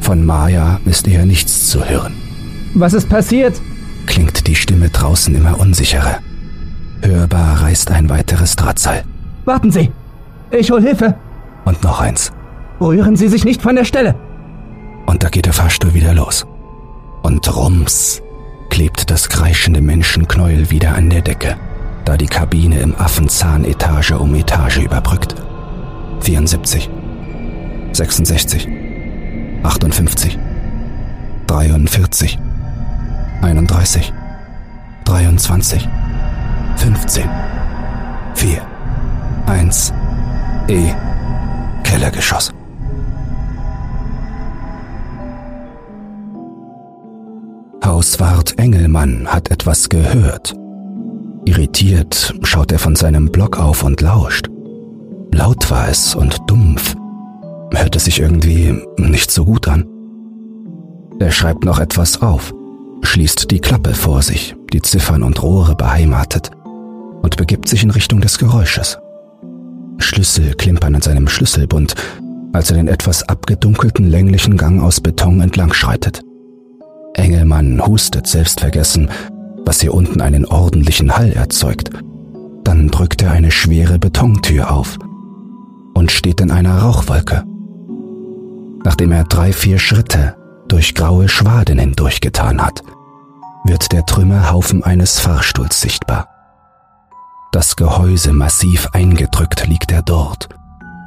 Von 0.00 0.24
Maya 0.24 0.80
ist 0.84 1.08
eher 1.08 1.26
nichts 1.26 1.68
zu 1.68 1.84
hören. 1.84 2.14
Was 2.74 2.94
ist 2.94 3.08
passiert? 3.08 3.60
Klingt 4.06 4.46
die 4.46 4.54
Stimme 4.54 4.88
draußen 4.88 5.34
immer 5.34 5.58
unsicherer. 5.58 6.18
Hörbar 7.02 7.62
reißt 7.62 7.90
ein 7.90 8.08
weiteres 8.08 8.56
Drahtseil. 8.56 9.04
Warten 9.44 9.70
Sie! 9.70 9.90
Ich 10.50 10.70
hol 10.70 10.80
Hilfe! 10.80 11.14
Und 11.64 11.82
noch 11.82 12.00
eins. 12.00 12.32
Rühren 12.80 13.16
Sie 13.16 13.28
sich 13.28 13.44
nicht 13.44 13.60
von 13.60 13.76
der 13.76 13.84
Stelle! 13.84 14.14
Und 15.06 15.22
da 15.22 15.28
geht 15.28 15.46
der 15.46 15.52
Fahrstuhl 15.52 15.94
wieder 15.94 16.14
los. 16.14 16.46
Und 17.22 17.54
rums 17.54 18.22
klebt 18.70 19.10
das 19.10 19.28
kreischende 19.28 19.80
Menschenknäuel 19.80 20.70
wieder 20.70 20.94
an 20.94 21.10
der 21.10 21.22
Decke, 21.22 21.56
da 22.04 22.16
die 22.16 22.26
Kabine 22.26 22.80
im 22.80 22.94
Affenzahn 22.94 23.64
Etage 23.64 24.12
um 24.12 24.34
Etage 24.34 24.78
überbrückt. 24.78 25.34
74, 26.20 26.90
66, 27.92 28.68
58, 29.62 30.38
43, 31.46 32.38
31, 33.42 34.12
23, 35.04 35.88
15, 36.76 37.30
4, 38.34 38.62
1, 39.46 39.92
E, 40.68 40.92
Kellergeschoss. 41.82 42.52
Hauswart 47.98 48.56
Engelmann 48.60 49.26
hat 49.26 49.50
etwas 49.50 49.88
gehört. 49.88 50.54
Irritiert 51.46 52.32
schaut 52.44 52.70
er 52.70 52.78
von 52.78 52.94
seinem 52.94 53.32
Block 53.32 53.58
auf 53.58 53.82
und 53.82 54.00
lauscht. 54.00 54.48
Laut 55.32 55.68
war 55.68 55.88
es 55.88 56.14
und 56.14 56.38
dumpf. 56.46 56.94
Hörte 57.74 57.98
sich 57.98 58.20
irgendwie 58.20 58.80
nicht 58.98 59.32
so 59.32 59.44
gut 59.44 59.66
an. 59.66 59.84
Er 61.18 61.32
schreibt 61.32 61.64
noch 61.64 61.80
etwas 61.80 62.22
auf, 62.22 62.54
schließt 63.02 63.50
die 63.50 63.58
Klappe 63.58 63.94
vor 63.94 64.22
sich, 64.22 64.54
die 64.72 64.80
Ziffern 64.80 65.24
und 65.24 65.42
Rohre 65.42 65.74
beheimatet 65.74 66.52
und 67.22 67.36
begibt 67.36 67.66
sich 67.68 67.82
in 67.82 67.90
Richtung 67.90 68.20
des 68.20 68.38
Geräusches. 68.38 68.96
Schlüssel 69.98 70.54
klimpern 70.54 70.94
an 70.94 71.02
seinem 71.02 71.26
Schlüsselbund, 71.26 71.96
als 72.52 72.70
er 72.70 72.76
den 72.76 72.86
etwas 72.86 73.28
abgedunkelten 73.28 74.08
länglichen 74.08 74.56
Gang 74.56 74.80
aus 74.84 75.00
Beton 75.00 75.40
entlang 75.40 75.72
schreitet. 75.72 76.22
Engelmann 77.18 77.84
hustet 77.84 78.26
selbstvergessen, 78.26 79.10
was 79.64 79.80
hier 79.80 79.92
unten 79.92 80.20
einen 80.20 80.46
ordentlichen 80.46 81.16
Hall 81.16 81.32
erzeugt. 81.32 81.90
Dann 82.64 82.88
drückt 82.88 83.22
er 83.22 83.32
eine 83.32 83.50
schwere 83.50 83.98
Betontür 83.98 84.70
auf 84.70 84.96
und 85.94 86.10
steht 86.12 86.40
in 86.40 86.50
einer 86.50 86.78
Rauchwolke. 86.78 87.44
Nachdem 88.84 89.12
er 89.12 89.24
drei, 89.24 89.52
vier 89.52 89.78
Schritte 89.78 90.36
durch 90.68 90.94
graue 90.94 91.28
Schwaden 91.28 91.78
hindurchgetan 91.78 92.64
hat, 92.64 92.82
wird 93.64 93.92
der 93.92 94.06
Trümmerhaufen 94.06 94.82
eines 94.84 95.18
Fahrstuhls 95.18 95.80
sichtbar. 95.80 96.28
Das 97.52 97.76
Gehäuse 97.76 98.32
massiv 98.32 98.88
eingedrückt 98.92 99.66
liegt 99.66 99.90
er 99.90 100.02
dort, 100.02 100.48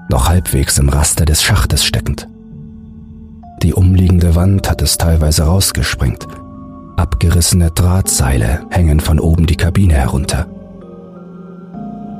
noch 0.09 0.27
halbwegs 0.27 0.77
im 0.77 0.89
Raster 0.89 1.25
des 1.25 1.41
Schachtes 1.43 1.85
steckend. 1.85 2.27
Die 3.63 3.75
umliegende 3.75 4.35
Wand 4.35 4.69
hat 4.69 4.81
es 4.81 4.97
teilweise 4.97 5.43
rausgesprengt. 5.43 6.27
Abgerissene 6.97 7.69
Drahtseile 7.69 8.65
hängen 8.71 8.99
von 8.99 9.19
oben 9.19 9.45
die 9.45 9.55
Kabine 9.55 9.93
herunter. 9.93 10.47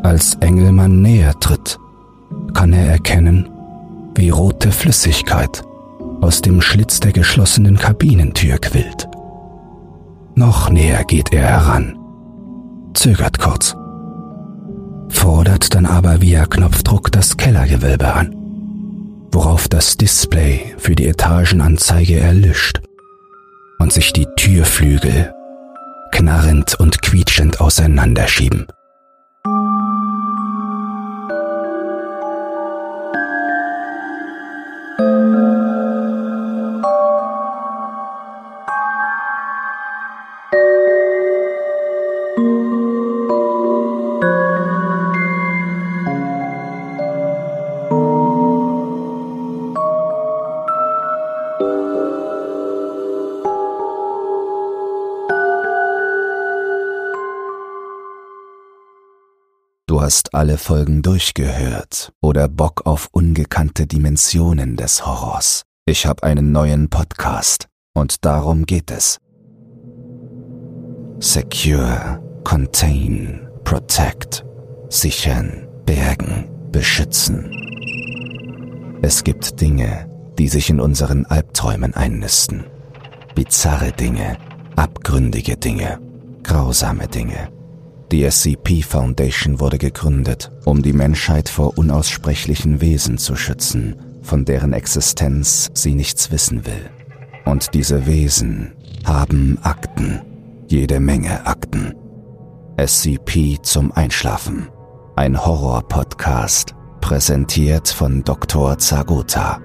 Als 0.04 0.36
Engelmann 0.36 1.02
näher 1.02 1.34
tritt, 1.40 1.80
kann 2.54 2.74
er 2.74 2.88
erkennen, 2.92 3.50
wie 4.16 4.30
rote 4.30 4.72
Flüssigkeit 4.72 5.64
aus 6.22 6.42
dem 6.42 6.62
Schlitz 6.62 7.00
der 7.00 7.12
geschlossenen 7.12 7.78
Kabinentür 7.78 8.58
quillt. 8.60 9.08
Noch 10.36 10.70
näher 10.70 11.04
geht 11.06 11.34
er 11.34 11.44
heran, 11.44 11.98
zögert 12.94 13.40
kurz, 13.40 13.76
fordert 15.10 15.74
dann 15.74 15.88
aber 15.88 16.22
via 16.22 16.46
Knopfdruck 16.46 17.12
das 17.12 17.38
Kellergewölbe 17.38 18.14
an 18.14 18.41
worauf 19.32 19.68
das 19.68 19.98
Display 19.98 20.76
für 20.78 20.96
die 20.96 21.08
Etagenanzeige 21.08 22.20
erlischt 22.20 22.82
und 23.80 23.94
sich 23.94 24.14
die 24.14 24.28
Türflügel 24.36 25.34
knarrend 26.12 26.80
und 26.80 27.02
quietschend 27.02 27.62
auseinanderschieben. 27.62 28.68
Du 59.92 60.02
hast 60.02 60.34
alle 60.34 60.58
Folgen 60.58 61.02
durchgehört 61.02 62.14
oder 62.22 62.48
Bock 62.48 62.86
auf 62.86 63.10
ungekannte 63.12 63.88
Dimensionen 63.88 64.76
des 64.76 65.06
Horrors. 65.06 65.64
Ich 65.86 66.06
habe 66.06 66.24
einen 66.24 66.52
neuen 66.52 66.90
Podcast 66.90 67.68
und 67.94 68.26
darum 68.26 68.66
geht 68.66 68.90
es. 68.90 69.20
Secure, 71.20 72.20
Contain, 72.44 73.48
Protect, 73.64 74.44
sichern, 74.90 75.68
bergen, 75.86 76.50
beschützen. 76.72 77.52
Es 79.02 79.24
gibt 79.24 79.62
Dinge, 79.62 80.11
die 80.38 80.48
sich 80.48 80.70
in 80.70 80.80
unseren 80.80 81.26
Albträumen 81.26 81.94
einnisten. 81.94 82.66
Bizarre 83.36 83.92
Dinge, 83.92 84.38
abgründige 84.76 85.58
Dinge, 85.58 86.00
grausame 86.44 87.08
Dinge. 87.08 87.50
Die 88.12 88.30
SCP 88.30 88.82
Foundation 88.82 89.62
wurde 89.62 89.78
gegründet, 89.78 90.52
um 90.66 90.82
die 90.82 90.92
Menschheit 90.92 91.48
vor 91.48 91.78
unaussprechlichen 91.78 92.82
Wesen 92.82 93.18
zu 93.18 93.38
schützen, 93.38 93.96
von 94.22 94.44
deren 94.44 94.74
Existenz 94.74 95.72
sie 95.74 95.96
nichts 95.96 96.30
wissen 96.30 96.66
will. 96.66 96.90
Und 97.46 97.74
diese 97.74 98.06
Wesen 98.06 98.74
haben 99.06 99.58
Akten, 99.62 100.22
jede 100.68 101.00
Menge 101.00 101.46
Akten. 101.46 101.96
SCP 102.78 103.60
zum 103.62 103.92
Einschlafen. 103.94 104.68
Ein 105.16 105.46
Horror-Podcast, 105.46 106.76
präsentiert 107.00 107.88
von 107.88 108.24
Dr. 108.24 108.78
Zagota. 108.78 109.62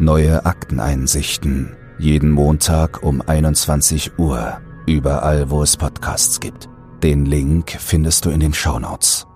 Neue 0.00 0.46
Akteneinsichten, 0.46 1.76
jeden 1.98 2.30
Montag 2.30 3.02
um 3.02 3.20
21 3.20 4.16
Uhr, 4.16 4.60
überall 4.86 5.50
wo 5.50 5.62
es 5.64 5.76
Podcasts 5.76 6.38
gibt. 6.38 6.68
Den 7.02 7.26
Link 7.26 7.76
findest 7.80 8.24
du 8.24 8.30
in 8.30 8.38
den 8.38 8.54
Shownotes. 8.54 9.27